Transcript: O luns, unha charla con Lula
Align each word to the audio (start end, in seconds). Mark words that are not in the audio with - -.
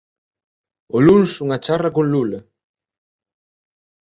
O 0.95 0.97
luns, 1.05 1.31
unha 1.45 1.61
charla 1.65 1.89
con 1.95 2.05
Lula 2.13 2.39